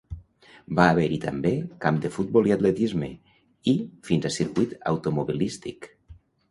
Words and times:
Va 0.79 0.85
haver-hi 0.93 1.19
també 1.25 1.51
camp 1.85 2.01
de 2.07 2.11
futbol 2.17 2.51
i 2.51 2.57
atletisme, 2.57 3.13
i 3.75 3.77
fins 4.11 4.31
a 4.33 4.37
circuit 4.41 4.77
automobilístic. 4.95 5.93